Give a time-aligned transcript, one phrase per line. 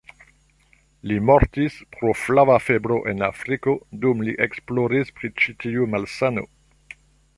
[1.09, 3.77] Li mortis pro flava febro en Afriko,
[4.07, 6.49] dum li esploris pri ĉi-tiu malsano.